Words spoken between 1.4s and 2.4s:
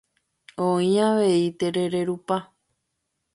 terere rupa